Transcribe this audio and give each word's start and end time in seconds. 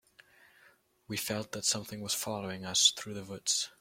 We 1.07 1.15
felt 1.15 1.51
that 1.51 1.63
something 1.63 2.01
was 2.01 2.15
following 2.15 2.65
us 2.65 2.89
through 2.97 3.13
the 3.13 3.23
woods. 3.23 3.69